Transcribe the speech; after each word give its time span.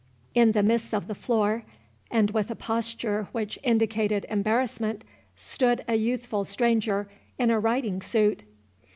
In 0.33 0.53
the 0.53 0.63
midst 0.63 0.95
of 0.95 1.05
the 1.05 1.13
floor, 1.13 1.61
and 2.09 2.31
with 2.31 2.49
a 2.49 2.55
posture 2.55 3.27
which 3.33 3.59
indicated 3.61 4.25
embarrassment, 4.29 5.03
stood 5.35 5.85
a 5.87 5.93
youthful 5.93 6.43
stranger, 6.43 7.07
in 7.37 7.51
a 7.51 7.59
riding 7.59 8.01
suit. 8.01 8.41